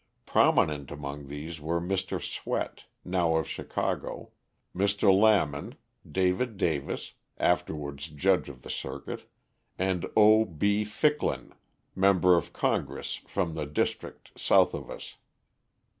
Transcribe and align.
Prominent 0.25 0.89
among 0.89 1.27
these 1.27 1.61
were 1.61 1.79
Mr 1.79 2.19
Swett, 2.19 2.85
now 3.05 3.35
of 3.35 3.47
Chicago. 3.47 4.31
Mr. 4.75 5.15
Lamon, 5.15 5.75
David 6.11 6.57
Davis, 6.57 7.13
afterwards 7.37 8.07
judge 8.07 8.49
of 8.49 8.63
the 8.63 8.71
circuit, 8.71 9.29
and 9.77 10.07
O. 10.17 10.43
B. 10.43 10.83
Ficklin, 10.85 11.53
member 11.93 12.35
of 12.35 12.51
Congress 12.51 13.17
from 13.27 13.53
the 13.53 13.67
district 13.67 14.31
south 14.39 14.73
of 14.73 14.89
us. 14.89 15.17